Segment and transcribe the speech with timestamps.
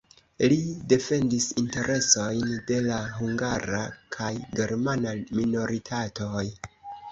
[0.51, 0.55] Li
[0.93, 3.83] defendis interesojn de la hungara
[4.19, 6.47] kaj germana minoritatoj.